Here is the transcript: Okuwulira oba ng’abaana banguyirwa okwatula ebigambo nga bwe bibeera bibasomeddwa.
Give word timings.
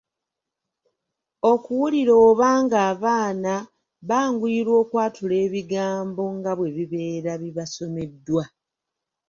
Okuwulira 1.51 2.13
oba 2.27 2.49
ng’abaana 2.63 3.53
banguyirwa 4.09 4.75
okwatula 4.83 5.35
ebigambo 5.45 6.23
nga 6.37 6.51
bwe 6.57 6.69
bibeera 6.75 7.31
bibasomeddwa. 7.41 8.43